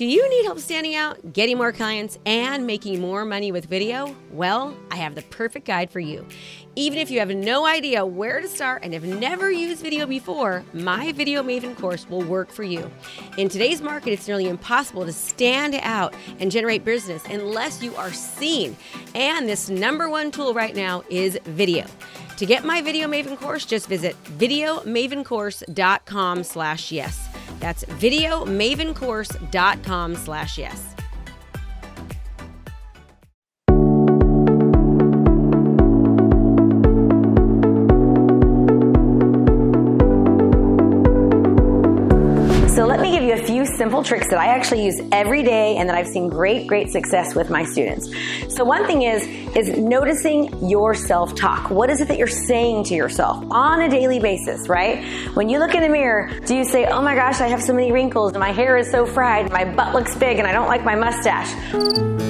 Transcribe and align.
Do 0.00 0.06
you 0.06 0.28
need 0.30 0.46
help 0.46 0.58
standing 0.60 0.94
out, 0.94 1.34
getting 1.34 1.58
more 1.58 1.72
clients, 1.72 2.18
and 2.24 2.66
making 2.66 3.02
more 3.02 3.26
money 3.26 3.52
with 3.52 3.66
video? 3.66 4.16
Well, 4.30 4.74
I 4.90 4.96
have 4.96 5.14
the 5.14 5.20
perfect 5.20 5.66
guide 5.66 5.90
for 5.90 6.00
you. 6.00 6.26
Even 6.74 6.98
if 6.98 7.10
you 7.10 7.18
have 7.18 7.28
no 7.28 7.66
idea 7.66 8.06
where 8.06 8.40
to 8.40 8.48
start 8.48 8.82
and 8.82 8.94
have 8.94 9.04
never 9.04 9.52
used 9.52 9.82
video 9.82 10.06
before, 10.06 10.64
my 10.72 11.12
Video 11.12 11.42
Maven 11.42 11.76
course 11.76 12.08
will 12.08 12.22
work 12.22 12.50
for 12.50 12.62
you. 12.62 12.90
In 13.36 13.50
today's 13.50 13.82
market, 13.82 14.14
it's 14.14 14.26
nearly 14.26 14.48
impossible 14.48 15.04
to 15.04 15.12
stand 15.12 15.74
out 15.82 16.14
and 16.38 16.50
generate 16.50 16.82
business 16.82 17.22
unless 17.26 17.82
you 17.82 17.94
are 17.96 18.10
seen. 18.10 18.78
And 19.14 19.46
this 19.46 19.68
number 19.68 20.08
one 20.08 20.30
tool 20.30 20.54
right 20.54 20.74
now 20.74 21.04
is 21.10 21.38
video. 21.44 21.84
To 22.38 22.46
get 22.46 22.64
my 22.64 22.80
Video 22.80 23.06
Maven 23.06 23.36
course, 23.36 23.66
just 23.66 23.86
visit 23.86 24.16
videomavencourse.com 24.38 26.44
slash 26.44 26.90
yes. 26.90 27.29
That's 27.60 27.84
videomavencourse.com 27.84 30.16
slash 30.16 30.58
yes. 30.58 30.89
Simple 43.80 44.02
tricks 44.04 44.28
that 44.28 44.38
I 44.38 44.48
actually 44.48 44.84
use 44.84 45.00
every 45.10 45.42
day 45.42 45.78
and 45.78 45.88
that 45.88 45.96
I've 45.96 46.06
seen 46.06 46.28
great, 46.28 46.66
great 46.66 46.90
success 46.90 47.34
with 47.34 47.48
my 47.48 47.64
students. 47.64 48.10
So 48.54 48.62
one 48.62 48.86
thing 48.86 49.04
is, 49.04 49.26
is 49.56 49.78
noticing 49.78 50.68
your 50.68 50.92
self-talk. 50.92 51.70
What 51.70 51.88
is 51.88 52.02
it 52.02 52.08
that 52.08 52.18
you're 52.18 52.26
saying 52.26 52.84
to 52.84 52.94
yourself 52.94 53.42
on 53.50 53.80
a 53.80 53.88
daily 53.88 54.20
basis, 54.20 54.68
right? 54.68 55.02
When 55.32 55.48
you 55.48 55.58
look 55.58 55.74
in 55.74 55.80
the 55.80 55.88
mirror, 55.88 56.28
do 56.44 56.54
you 56.54 56.64
say, 56.64 56.88
oh 56.88 57.00
my 57.00 57.14
gosh, 57.14 57.40
I 57.40 57.46
have 57.46 57.62
so 57.62 57.72
many 57.72 57.90
wrinkles 57.90 58.32
and 58.32 58.40
my 58.40 58.52
hair 58.52 58.76
is 58.76 58.90
so 58.90 59.06
fried, 59.06 59.50
my 59.50 59.64
butt 59.64 59.94
looks 59.94 60.14
big 60.14 60.38
and 60.38 60.46
I 60.46 60.52
don't 60.52 60.68
like 60.68 60.84
my 60.84 60.94
mustache? 60.94 62.29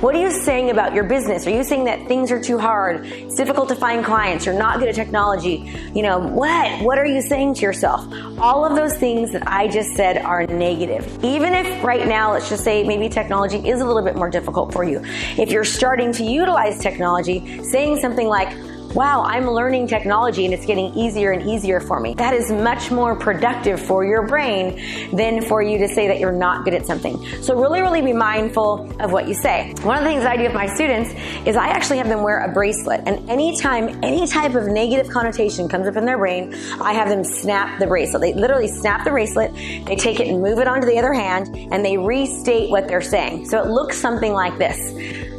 What 0.00 0.14
are 0.14 0.20
you 0.22 0.30
saying 0.30 0.70
about 0.70 0.94
your 0.94 1.04
business? 1.04 1.46
Are 1.46 1.50
you 1.50 1.62
saying 1.62 1.84
that 1.84 2.08
things 2.08 2.32
are 2.32 2.40
too 2.40 2.58
hard? 2.58 3.04
It's 3.04 3.34
difficult 3.34 3.68
to 3.68 3.74
find 3.74 4.02
clients. 4.02 4.46
You're 4.46 4.54
not 4.54 4.78
good 4.78 4.88
at 4.88 4.94
technology. 4.94 5.70
You 5.94 6.02
know, 6.02 6.18
what? 6.18 6.80
What 6.80 6.96
are 6.96 7.04
you 7.04 7.20
saying 7.20 7.56
to 7.56 7.60
yourself? 7.60 8.10
All 8.38 8.64
of 8.64 8.76
those 8.76 8.96
things 8.96 9.30
that 9.32 9.46
I 9.46 9.68
just 9.68 9.90
said 9.96 10.16
are 10.16 10.46
negative. 10.46 11.22
Even 11.22 11.52
if 11.52 11.84
right 11.84 12.08
now, 12.08 12.32
let's 12.32 12.48
just 12.48 12.64
say 12.64 12.82
maybe 12.82 13.10
technology 13.10 13.58
is 13.58 13.82
a 13.82 13.84
little 13.84 14.00
bit 14.00 14.16
more 14.16 14.30
difficult 14.30 14.72
for 14.72 14.84
you. 14.84 15.02
If 15.36 15.50
you're 15.50 15.64
starting 15.64 16.12
to 16.12 16.24
utilize 16.24 16.80
technology, 16.80 17.62
saying 17.64 17.98
something 18.00 18.26
like, 18.26 18.56
wow, 18.94 19.22
I'm 19.22 19.48
learning 19.48 19.86
technology 19.86 20.44
and 20.44 20.52
it's 20.52 20.66
getting 20.66 20.92
easier 20.94 21.30
and 21.32 21.48
easier 21.48 21.80
for 21.80 22.00
me. 22.00 22.14
That 22.14 22.34
is 22.34 22.50
much 22.50 22.90
more 22.90 23.14
productive 23.14 23.80
for 23.80 24.04
your 24.04 24.26
brain 24.26 24.80
than 25.12 25.42
for 25.42 25.62
you 25.62 25.78
to 25.78 25.88
say 25.88 26.08
that 26.08 26.18
you're 26.18 26.32
not 26.32 26.64
good 26.64 26.74
at 26.74 26.86
something. 26.86 27.24
So 27.42 27.54
really, 27.60 27.80
really 27.80 28.02
be 28.02 28.12
mindful 28.12 28.90
of 29.00 29.12
what 29.12 29.28
you 29.28 29.34
say. 29.34 29.74
One 29.82 29.96
of 29.96 30.02
the 30.02 30.10
things 30.10 30.24
I 30.24 30.36
do 30.36 30.44
with 30.44 30.54
my 30.54 30.66
students 30.66 31.14
is 31.46 31.56
I 31.56 31.68
actually 31.68 31.98
have 31.98 32.08
them 32.08 32.22
wear 32.22 32.40
a 32.40 32.52
bracelet 32.52 33.02
and 33.06 33.28
anytime 33.30 34.02
any 34.02 34.26
type 34.26 34.54
of 34.54 34.66
negative 34.66 35.10
connotation 35.12 35.68
comes 35.68 35.86
up 35.86 35.96
in 35.96 36.04
their 36.04 36.18
brain, 36.18 36.54
I 36.80 36.92
have 36.92 37.08
them 37.08 37.22
snap 37.22 37.78
the 37.78 37.86
bracelet. 37.86 38.22
They 38.22 38.34
literally 38.34 38.68
snap 38.68 39.04
the 39.04 39.10
bracelet, 39.10 39.54
they 39.54 39.96
take 39.96 40.20
it 40.20 40.28
and 40.28 40.42
move 40.42 40.58
it 40.58 40.66
onto 40.66 40.86
the 40.86 40.98
other 40.98 41.12
hand 41.12 41.54
and 41.72 41.84
they 41.84 41.96
restate 41.96 42.70
what 42.70 42.88
they're 42.88 43.00
saying. 43.00 43.48
So 43.48 43.62
it 43.62 43.68
looks 43.68 43.98
something 43.98 44.32
like 44.32 44.58
this. 44.58 44.92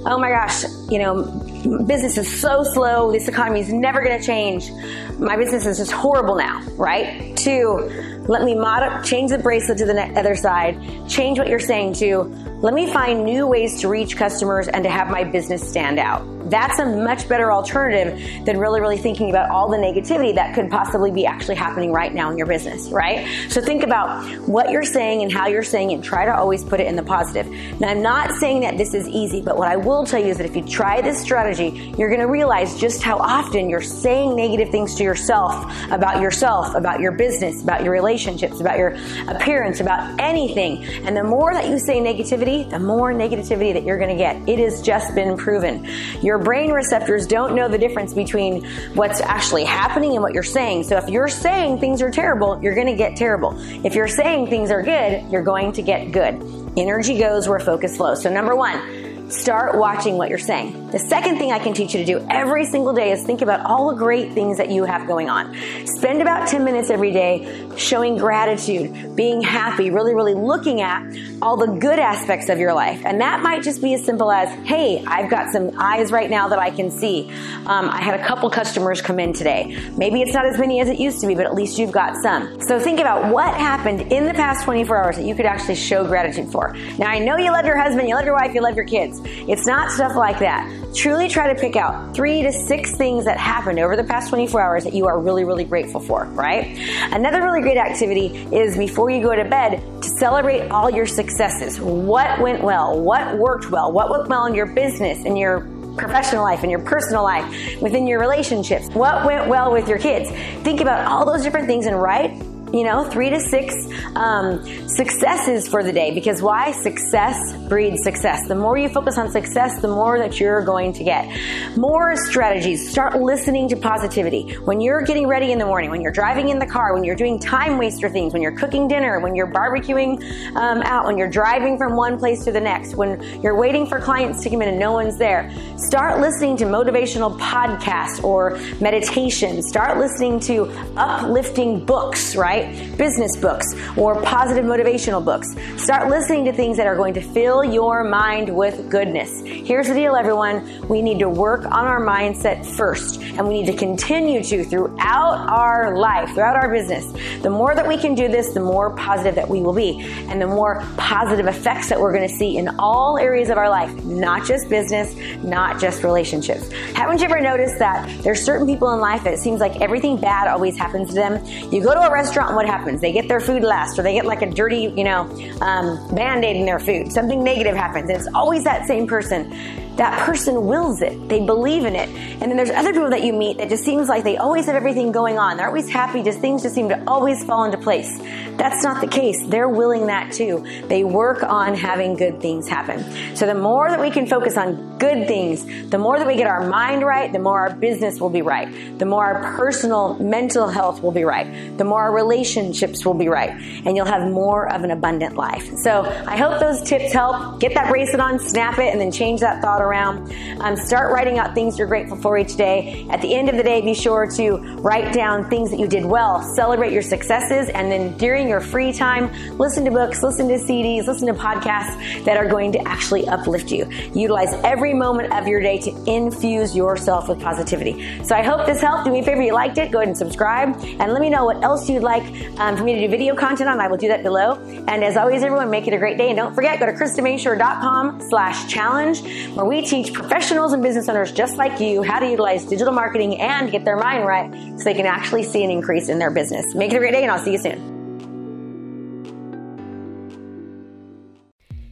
Oh 0.06 0.18
my 0.18 0.30
gosh, 0.30 0.64
you 0.90 1.00
know, 1.00 1.51
business 1.86 2.18
is 2.18 2.42
so 2.42 2.64
slow. 2.64 3.12
This 3.12 3.28
economy 3.28 3.62
is 3.62 3.72
never 3.72 4.04
going 4.04 4.20
to 4.20 4.26
change. 4.26 4.72
My 5.20 5.36
business 5.36 5.66
is 5.66 5.78
just 5.78 5.92
horrible 5.92 6.36
now, 6.36 6.62
right? 6.78 7.36
Two, 7.38 7.90
let 8.28 8.44
me 8.44 8.56
mod 8.56 9.04
change 9.04 9.32
the 9.32 9.38
bracelet 9.38 9.78
to 9.80 9.86
the 9.86 10.02
other 10.20 10.36
side, 10.36 10.80
change 11.08 11.38
what 11.38 11.48
you're 11.48 11.60
saying 11.60 11.94
to, 11.94 12.24
let 12.62 12.74
me 12.74 12.92
find 12.92 13.26
new 13.26 13.48
ways 13.48 13.82
to 13.82 13.88
reach 13.88 14.16
customers 14.16 14.68
and 14.68 14.84
to 14.84 14.90
have 14.90 15.10
my 15.10 15.24
business 15.24 15.68
stand 15.68 15.98
out. 15.98 16.22
That's 16.52 16.80
a 16.80 16.86
much 16.86 17.28
better 17.28 17.52
alternative 17.52 18.46
than 18.46 18.60
really, 18.60 18.82
really 18.82 18.98
thinking 18.98 19.30
about 19.30 19.50
all 19.50 19.70
the 19.70 19.78
negativity 19.78 20.36
that 20.36 20.54
could 20.54 20.70
possibly 20.70 21.10
be 21.10 21.26
actually 21.26 21.56
happening 21.56 21.92
right 21.92 22.14
now 22.14 22.30
in 22.30 22.38
your 22.38 22.48
business, 22.48 22.90
right? 22.90 23.28
So 23.50 23.62
think 23.62 23.84
about 23.84 24.24
what 24.48 24.70
you're 24.70 24.84
saying 24.84 25.24
and 25.24 25.32
how 25.32 25.48
you're 25.48 25.64
saying 25.64 25.92
it 25.92 25.96
and 25.96 26.04
try 26.04 26.26
to 26.26 26.36
always 26.36 26.64
put 26.64 26.80
it 26.80 26.88
in 26.88 26.96
the 26.96 27.04
positive. 27.04 27.48
Now, 27.80 27.90
I'm 27.90 28.02
not 28.02 28.32
saying 28.34 28.62
that 28.62 28.78
this 28.78 28.94
is 28.94 29.08
easy, 29.08 29.42
but 29.42 29.58
what 29.58 29.68
I 29.68 29.78
will 29.78 30.06
tell 30.06 30.20
you 30.20 30.28
is 30.28 30.38
that 30.38 30.46
if 30.46 30.56
you 30.56 30.68
try 30.68 31.02
this 31.02 31.22
strategy, 31.22 31.94
you're 31.98 32.10
going 32.10 32.20
to 32.20 32.28
realize 32.28 32.80
just 32.80 33.02
how 33.02 33.18
often 33.18 33.70
you're 33.70 33.82
saying 33.82 34.36
negative 34.36 34.70
things 34.70 34.96
to 34.96 35.04
yourself 35.04 35.66
about 35.90 36.22
yourself, 36.22 36.76
about 36.76 37.00
your 37.00 37.14
business, 37.14 37.64
about 37.64 37.84
your 37.84 37.94
relationships, 37.94 38.60
about 38.60 38.78
your 38.78 38.98
appearance, 39.28 39.80
about 39.80 40.20
anything. 40.20 40.84
And 41.06 41.16
the 41.16 41.24
more 41.24 41.54
that 41.54 41.70
you 41.70 41.80
say 41.80 42.00
negativity, 42.00 42.70
the 42.70 42.80
more 42.80 43.14
negativity 43.14 43.74
that 43.74 43.84
you're 43.84 43.98
going 43.98 44.10
to 44.10 44.16
get. 44.16 44.38
It 44.50 44.60
has 44.60 44.82
just 44.82 45.16
been 45.16 45.38
proven. 45.38 45.88
Your 46.22 46.41
brain 46.42 46.72
receptors 46.72 47.28
don't 47.28 47.56
know 47.56 47.68
the 47.68 47.78
difference 47.78 48.14
between 48.14 48.66
what's 48.94 49.22
actually 49.22 49.64
happening 49.64 50.14
and 50.14 50.22
what 50.22 50.34
you're 50.34 50.44
saying. 50.44 50.84
So 50.84 50.98
if 50.98 51.10
you're 51.10 51.28
saying 51.28 51.80
things 51.80 52.02
are 52.02 52.12
terrible, 52.12 52.62
you're 52.62 52.76
going 52.76 52.88
to 52.88 52.96
get 52.96 53.16
terrible. 53.16 53.56
If 53.86 53.96
you're 53.96 54.08
saying 54.08 54.48
things 54.48 54.72
are 54.72 54.82
good, 54.82 55.32
you're 55.32 55.44
going 55.44 55.72
to 55.74 55.82
get 55.82 56.12
good. 56.12 56.42
Energy 56.78 57.20
goes 57.20 57.48
where 57.48 57.60
focus 57.60 57.98
flows. 57.98 58.22
So 58.24 58.32
number 58.32 58.56
one, 58.56 59.01
Start 59.32 59.78
watching 59.78 60.18
what 60.18 60.28
you're 60.28 60.38
saying. 60.38 60.90
The 60.92 61.00
second 61.00 61.38
thing 61.38 61.54
I 61.54 61.60
can 61.60 61.74
teach 61.74 61.94
you 61.96 62.02
to 62.02 62.06
do 62.06 62.28
every 62.30 62.66
single 62.66 62.92
day 62.92 63.14
is 63.14 63.24
think 63.24 63.42
about 63.42 63.66
all 63.66 63.90
the 63.90 63.96
great 63.96 64.34
things 64.34 64.58
that 64.58 64.70
you 64.70 64.84
have 64.84 65.08
going 65.08 65.30
on. 65.30 65.56
Spend 65.86 66.22
about 66.22 66.50
10 66.50 66.66
minutes 66.66 66.90
every 66.90 67.14
day 67.14 67.66
showing 67.78 68.18
gratitude, 68.18 69.16
being 69.16 69.42
happy, 69.42 69.90
really, 69.90 70.14
really 70.14 70.34
looking 70.34 70.82
at 70.82 71.02
all 71.42 71.56
the 71.56 71.68
good 71.68 71.98
aspects 71.98 72.50
of 72.50 72.60
your 72.60 72.74
life. 72.74 73.02
And 73.06 73.22
that 73.22 73.42
might 73.42 73.64
just 73.64 73.82
be 73.82 73.94
as 73.94 74.04
simple 74.04 74.34
as, 74.34 74.50
hey, 74.68 75.02
I've 75.08 75.30
got 75.30 75.54
some 75.54 75.72
eyes 75.80 76.12
right 76.12 76.30
now 76.30 76.50
that 76.50 76.60
I 76.60 76.70
can 76.70 76.92
see. 76.92 77.30
Um, 77.66 77.90
I 77.90 78.02
had 78.02 78.20
a 78.20 78.26
couple 78.26 78.50
customers 78.50 79.02
come 79.02 79.18
in 79.18 79.32
today. 79.32 79.80
Maybe 79.96 80.22
it's 80.22 80.34
not 80.34 80.46
as 80.46 80.60
many 80.60 80.82
as 80.82 80.90
it 80.90 81.00
used 81.00 81.22
to 81.22 81.28
be, 81.28 81.36
but 81.36 81.46
at 81.46 81.56
least 81.56 81.80
you've 81.80 81.94
got 81.94 82.18
some. 82.22 82.62
So 82.62 82.82
think 82.82 83.00
about 83.00 83.32
what 83.32 83.56
happened 83.56 84.12
in 84.12 84.26
the 84.26 84.34
past 84.34 84.66
24 84.66 85.06
hours 85.06 85.16
that 85.16 85.26
you 85.26 85.36
could 85.36 85.46
actually 85.46 85.76
show 85.76 86.06
gratitude 86.06 86.52
for. 86.52 86.74
Now, 87.00 87.08
I 87.08 87.20
know 87.20 87.38
you 87.38 87.52
love 87.52 87.66
your 87.66 87.78
husband, 87.78 88.10
you 88.10 88.16
love 88.16 88.26
your 88.26 88.36
wife, 88.36 88.54
you 88.54 88.62
love 88.62 88.76
your 88.76 88.86
kids. 88.86 89.21
It's 89.26 89.66
not 89.66 89.92
stuff 89.92 90.16
like 90.16 90.40
that. 90.40 90.94
Truly 90.96 91.28
try 91.28 91.54
to 91.54 91.60
pick 91.60 91.76
out 91.76 92.16
three 92.16 92.42
to 92.44 92.52
six 92.52 92.96
things 92.96 93.26
that 93.26 93.38
happened 93.38 93.80
over 93.80 93.96
the 93.96 94.04
past 94.04 94.30
24 94.30 94.62
hours 94.62 94.84
that 94.84 94.94
you 94.94 95.08
are 95.08 95.20
really, 95.20 95.44
really 95.44 95.64
grateful 95.64 96.00
for, 96.00 96.26
right? 96.26 96.78
Another 97.12 97.42
really 97.42 97.62
great 97.62 97.78
activity 97.78 98.28
is 98.56 98.78
before 98.78 99.10
you 99.10 99.22
go 99.22 99.36
to 99.36 99.46
bed 99.46 99.82
to 100.02 100.10
celebrate 100.10 100.70
all 100.70 100.90
your 100.90 101.06
successes. 101.06 101.80
What 101.80 102.40
went 102.40 102.64
well? 102.64 103.00
What 103.00 103.38
worked 103.38 103.72
well? 103.72 103.92
What 103.92 104.10
went 104.10 104.28
well 104.28 104.46
in 104.46 104.54
your 104.54 104.68
business 104.68 105.26
and 105.26 105.38
your 105.38 105.62
professional 105.98 106.44
life 106.44 106.62
and 106.62 106.72
your 106.72 106.80
personal 106.80 107.24
life, 107.24 107.82
within 107.82 108.08
your 108.08 108.20
relationships. 108.20 108.88
What 108.94 109.26
went 109.26 109.50
well 109.50 109.74
with 109.74 109.90
your 109.90 110.00
kids? 110.00 110.30
Think 110.64 110.80
about 110.80 111.06
all 111.06 111.26
those 111.26 111.44
different 111.44 111.68
things 111.68 111.86
and 111.86 112.02
write 112.02 112.32
you 112.74 112.84
know, 112.84 113.04
three 113.04 113.30
to 113.30 113.40
six 113.40 113.76
um, 114.16 114.64
successes 114.88 115.68
for 115.68 115.84
the 115.84 115.92
day. 115.92 116.14
Because 116.14 116.42
why? 116.42 116.72
Success 116.72 117.56
breeds 117.68 118.04
success. 118.04 118.48
The 118.48 118.56
more 118.56 118.78
you 118.78 118.90
focus 118.90 119.18
on 119.18 119.30
success, 119.32 119.82
the 119.82 119.88
more 119.88 120.18
that 120.18 120.40
you're 120.40 120.64
going 120.64 120.94
to 120.94 121.04
get. 121.04 121.30
More 121.78 122.16
strategies. 122.16 122.90
Start 122.90 123.20
listening 123.22 123.68
to 123.70 123.76
positivity. 123.76 124.54
When 124.66 124.82
you're 124.82 125.02
getting 125.02 125.28
ready 125.28 125.52
in 125.52 125.60
the 125.60 125.66
morning, 125.66 125.90
when 125.90 126.02
you're 126.02 126.12
driving 126.12 126.50
in 126.50 126.60
the 126.60 126.66
car, 126.66 126.94
when 126.94 127.04
you're 127.04 127.16
doing 127.16 127.40
time 127.40 127.78
waster 127.78 128.10
things, 128.10 128.34
when 128.34 128.42
you're 128.42 128.58
cooking 128.58 128.88
dinner, 128.88 129.20
when 129.20 129.36
you're 129.36 129.48
barbecuing 129.48 130.22
um, 130.56 130.82
out, 130.84 131.06
when 131.06 131.18
you're 131.18 131.30
driving 131.30 131.78
from 131.78 131.96
one 131.96 132.18
place 132.18 132.44
to 132.46 132.52
the 132.52 132.62
next, 132.62 132.96
when 132.96 133.22
you're 133.42 133.56
waiting 133.56 133.86
for 133.86 134.00
clients 134.00 134.44
to 134.44 134.50
come 134.50 134.62
in 134.62 134.70
and 134.70 134.80
no 134.80 134.92
one's 134.92 135.18
there, 135.18 135.52
start 135.78 136.20
listening 136.20 136.58
to 136.58 136.66
motivational 136.66 137.38
podcasts 137.40 138.24
or 138.24 138.58
meditation. 138.80 139.62
Start 139.62 139.98
listening 139.98 140.40
to 140.42 140.66
uplifting 140.98 141.86
books, 141.86 142.36
right? 142.36 142.61
Right? 142.62 142.98
Business 142.98 143.36
books 143.36 143.66
or 143.98 144.22
positive 144.22 144.66
motivational 144.66 145.24
books. 145.24 145.56
Start 145.82 146.10
listening 146.10 146.46
to 146.46 146.54
things 146.54 146.78
that 146.78 146.88
are 146.88 146.96
going 146.96 147.14
to 147.14 147.22
fill 147.22 147.64
your 147.64 148.04
mind 148.04 148.54
with 148.56 148.90
goodness. 148.90 149.42
Here's 149.46 149.88
the 149.88 149.94
deal, 149.94 150.16
everyone. 150.16 150.88
We 150.88 151.02
need 151.02 151.20
to 151.20 151.30
work 151.30 151.66
on 151.66 151.86
our 151.86 152.02
mindset 152.02 152.66
first, 152.66 153.22
and 153.22 153.48
we 153.48 153.62
need 153.62 153.72
to 153.72 153.78
continue 153.78 154.44
to 154.44 154.64
throughout 154.64 155.50
our 155.50 155.98
life, 155.98 156.34
throughout 156.34 156.56
our 156.56 156.70
business. 156.70 157.12
The 157.42 157.50
more 157.50 157.76
that 157.76 157.88
we 157.88 157.98
can 157.98 158.16
do 158.16 158.28
this, 158.28 158.54
the 158.54 158.60
more 158.60 158.96
positive 158.96 159.36
that 159.36 159.48
we 159.48 159.62
will 159.62 159.74
be, 159.74 160.02
and 160.30 160.42
the 160.42 160.48
more 160.48 160.82
positive 160.98 161.48
effects 161.48 161.90
that 161.90 162.00
we're 162.00 162.14
going 162.14 162.28
to 162.28 162.36
see 162.36 162.58
in 162.58 162.70
all 162.80 163.18
areas 163.18 163.50
of 163.50 163.58
our 163.58 163.70
life, 163.70 163.92
not 164.06 164.46
just 164.46 164.70
business, 164.70 165.16
not 165.44 165.80
just 165.80 166.04
relationships. 166.04 166.72
Haven't 166.94 167.20
you 167.20 167.26
ever 167.26 167.40
noticed 167.40 167.80
that 167.80 168.10
there's 168.24 168.42
certain 168.42 168.68
people 168.68 168.92
in 168.92 169.00
life 169.00 169.24
that 169.24 169.34
it 169.34 169.40
seems 169.40 169.60
like 169.60 169.82
everything 169.82 170.18
bad 170.18 170.48
always 170.48 170.78
happens 170.78 171.10
to 171.10 171.16
them? 171.16 171.44
You 171.72 171.82
go 171.82 171.94
to 171.94 172.02
a 172.02 172.12
restaurant 172.12 172.51
what 172.54 172.66
happens? 172.66 173.02
They 173.02 173.12
get 173.12 173.28
their 173.28 173.40
food 173.40 173.64
last, 173.64 173.98
or 173.98 174.04
they 174.04 174.14
get 174.14 174.26
like 174.26 174.42
a 174.42 174.50
dirty, 174.50 174.94
you 174.96 175.04
know, 175.04 175.22
um, 175.62 176.16
band 176.16 176.44
aid 176.44 176.56
in 176.56 176.66
their 176.66 176.80
food. 176.80 177.12
Something 177.12 177.44
negative 177.44 177.76
happens. 177.76 178.10
It's 178.10 178.28
always 178.34 178.64
that 178.64 178.88
same 178.88 179.08
person. 179.08 179.52
That 179.98 180.20
person 180.26 180.66
wills 180.66 181.02
it. 181.02 181.28
They 181.28 181.46
believe 181.46 181.86
in 181.86 181.96
it. 181.96 182.10
And 182.10 182.44
then 182.50 182.58
there's 182.58 182.72
other 182.72 182.92
people 182.92 183.10
that 183.10 183.24
you 183.24 183.34
meet 183.34 183.58
that 183.58 183.70
just 183.70 183.84
seems 183.84 184.10
like 184.10 184.24
they 184.24 184.38
always 184.38 184.66
have 184.66 184.76
everything 184.76 185.12
going 185.12 185.38
on. 185.38 185.58
They're 185.58 185.68
always 185.68 185.90
happy. 185.90 186.24
Just 186.24 186.40
things 186.40 186.64
just 186.64 186.74
seem 186.76 186.90
to 186.90 187.04
always 187.08 187.44
fall 187.44 187.66
into 187.66 187.78
place. 187.78 188.20
That's 188.58 188.84
not 188.84 189.02
the 189.02 189.08
case. 189.08 189.46
They're 189.46 189.70
willing 189.70 190.08
that 190.08 190.32
too. 190.32 190.66
They 190.88 191.04
work 191.04 191.44
on 191.44 191.76
having 191.76 192.16
good 192.16 192.42
things 192.42 192.68
happen. 192.68 193.36
So 193.36 193.46
the 193.46 193.54
more 193.54 193.90
that 193.90 194.00
we 194.00 194.10
can 194.10 194.28
focus 194.28 194.58
on 194.58 194.98
good 194.98 195.28
things, 195.28 195.90
the 195.90 195.98
more 195.98 196.18
that 196.18 196.28
we 196.28 196.36
get 196.36 196.48
our 196.48 196.68
mind 196.68 197.04
right, 197.04 197.32
the 197.32 197.40
more 197.40 197.60
our 197.60 197.76
business 197.76 198.20
will 198.20 198.30
be 198.30 198.42
right. 198.42 198.98
The 198.98 199.06
more 199.06 199.26
our 199.26 199.56
personal 199.58 200.16
mental 200.16 200.68
health 200.68 201.04
will 201.04 201.12
be 201.12 201.24
right. 201.24 201.78
The 201.78 201.84
more 201.84 202.02
our 202.02 202.12
relationships 202.12 203.06
will 203.06 203.14
be 203.14 203.28
right. 203.28 203.52
And 203.86 203.96
you'll 203.96 204.06
have 204.06 204.30
more 204.32 204.72
of 204.72 204.84
an 204.84 204.92
abundant 204.92 205.36
life. 205.36 205.70
So 205.78 206.04
I 206.28 206.38
hope 206.38 206.60
those 206.60 206.82
tips 206.82 207.14
help. 207.14 207.60
Get 207.60 207.74
that 207.76 207.90
bracelet 207.90 208.20
on, 208.20 208.40
snap 208.40 208.80
it, 208.80 208.92
and 208.92 209.00
then 209.00 209.12
change 209.12 209.42
that 209.42 209.62
thought 209.62 209.82
around. 209.82 209.91
Um, 209.94 210.76
start 210.76 211.12
writing 211.12 211.40
out 211.40 211.54
things 211.54 211.78
you're 211.78 211.88
grateful 211.88 212.18
for 212.18 212.38
each 212.38 212.56
day. 212.56 213.08
At 213.10 213.22
the 213.22 213.34
end 213.34 213.50
of 213.50 213.58
the 213.58 213.64
day, 213.64 213.82
be 213.82 213.94
sure 213.94 214.28
to 214.32 214.58
write 214.80 215.14
down 215.14 215.50
things 215.50 215.72
that 215.72 215.80
you 215.80 215.88
did 215.88 216.06
well, 216.06 216.42
celebrate 216.56 216.94
your 216.94 217.02
successes, 217.02 217.70
and 217.70 217.92
then 217.92 218.18
during 218.18 218.48
your 218.48 218.62
free 218.62 218.94
time, 218.94 219.32
listen 219.58 219.86
to 219.86 219.92
books, 219.92 220.24
listen 220.24 220.48
to 220.48 220.56
CDs, 220.56 221.08
listen 221.08 221.28
to 221.28 221.34
podcasts 221.34 222.24
that 222.26 222.38
are 222.38 222.48
going 222.48 222.72
to 222.72 222.88
actually 222.88 223.28
uplift 223.28 223.72
you. 223.72 223.88
Utilize 224.14 224.54
every 224.64 224.94
moment 224.94 225.34
of 225.34 225.48
your 225.48 225.62
day 225.62 225.78
to 225.80 225.92
infuse 226.06 226.76
yourself 226.76 227.30
with 227.30 227.40
positivity. 227.40 228.24
So 228.24 228.36
I 228.36 228.44
hope 228.44 228.66
this 228.66 228.82
helped. 228.82 229.06
Do 229.06 229.12
me 229.12 229.20
a 229.20 229.24
favor, 229.24 229.42
you 229.42 229.54
liked 229.54 229.78
it, 229.78 229.92
go 229.92 230.00
ahead 230.00 230.10
and 230.10 230.18
subscribe, 230.18 230.76
and 230.84 231.14
let 231.14 231.22
me 231.22 231.30
know 231.30 231.46
what 231.46 231.64
else 231.64 231.90
you'd 231.90 232.04
like 232.04 232.24
um, 232.60 232.78
for 232.78 232.84
me 232.84 232.96
to 232.96 233.02
do 233.02 233.08
video 233.08 233.36
content 233.36 233.70
on. 233.70 233.80
I 233.80 233.88
will 233.88 233.98
do 233.98 234.08
that 234.08 234.24
below. 234.24 234.56
And 234.88 235.04
as 235.04 235.18
always, 235.18 235.44
everyone, 235.44 235.70
make 235.70 235.88
it 235.88 235.94
a 235.94 235.98
great 235.98 236.18
day. 236.18 236.30
And 236.30 236.38
don't 236.38 236.54
forget, 236.54 236.80
go 236.80 236.86
to 236.86 236.94
KristaMashore.com 236.94 238.22
slash 238.30 238.72
challenge, 238.72 239.22
where 239.56 239.66
we 239.66 239.71
teach 239.80 240.12
professionals 240.12 240.74
and 240.74 240.84
business 240.84 241.08
owners 241.08 241.32
just 241.32 241.56
like 241.56 241.80
you 241.80 242.04
how 242.04 242.20
to 242.20 242.30
utilize 242.30 242.66
digital 242.66 242.92
marketing 242.92 243.40
and 243.40 243.72
get 243.72 243.86
their 243.86 243.96
mind 243.96 244.26
right 244.26 244.52
so 244.78 244.84
they 244.84 244.94
can 244.94 245.06
actually 245.06 245.44
see 245.44 245.64
an 245.64 245.72
increase 245.72 246.10
in 246.10 246.20
their 246.20 246.32
business. 246.32 246.76
Make 246.76 246.92
it 246.92 246.98
a 246.98 247.00
great 247.00 247.12
day, 247.12 247.24
and 247.24 247.32
I'll 247.32 247.40
see 247.40 247.54
you 247.54 247.58
soon. 247.58 247.91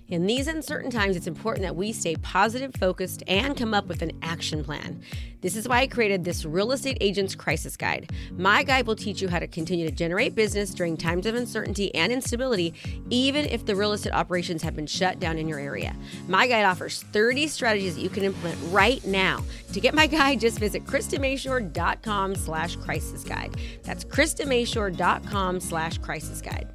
In 0.09 0.25
these 0.25 0.47
uncertain 0.47 0.89
times, 0.89 1.15
it's 1.15 1.27
important 1.27 1.63
that 1.63 1.75
we 1.75 1.93
stay 1.93 2.15
positive, 2.15 2.73
focused, 2.79 3.21
and 3.27 3.55
come 3.55 3.75
up 3.75 3.85
with 3.85 4.01
an 4.01 4.11
action 4.23 4.63
plan. 4.63 5.01
This 5.41 5.55
is 5.55 5.67
why 5.67 5.81
I 5.81 5.87
created 5.87 6.23
this 6.23 6.45
Real 6.45 6.71
Estate 6.71 6.97
Agents 6.99 7.35
Crisis 7.35 7.77
Guide. 7.77 8.11
My 8.31 8.63
guide 8.63 8.87
will 8.87 8.95
teach 8.95 9.21
you 9.21 9.29
how 9.29 9.37
to 9.37 9.47
continue 9.47 9.87
to 9.87 9.95
generate 9.95 10.33
business 10.33 10.73
during 10.73 10.97
times 10.97 11.27
of 11.27 11.35
uncertainty 11.35 11.93
and 11.93 12.11
instability, 12.11 12.73
even 13.11 13.45
if 13.45 13.65
the 13.65 13.75
real 13.75 13.93
estate 13.93 14.13
operations 14.13 14.63
have 14.63 14.75
been 14.75 14.87
shut 14.87 15.19
down 15.19 15.37
in 15.37 15.47
your 15.47 15.59
area. 15.59 15.95
My 16.27 16.47
guide 16.47 16.65
offers 16.65 17.03
30 17.13 17.47
strategies 17.47 17.95
that 17.95 18.01
you 18.01 18.09
can 18.09 18.23
implement 18.23 18.57
right 18.71 19.05
now. 19.05 19.43
To 19.73 19.79
get 19.79 19.93
my 19.93 20.07
guide, 20.07 20.39
just 20.39 20.59
visit 20.59 20.85
KristaMashore.com 20.85 22.35
slash 22.35 22.75
crisis 22.77 23.23
guide. 23.23 23.55
That's 23.83 24.03
KristaMashore.com 24.03 25.59
slash 25.59 25.99
crisis 25.99 26.41
guide. 26.41 26.67